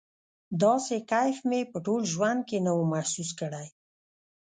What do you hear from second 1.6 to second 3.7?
په ټول ژوند کښې نه و محسوس کړى.